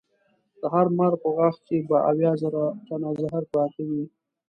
[0.59, 4.03] د هر مار په غاښ کې به اویا زره ټنه زهر پراته وي.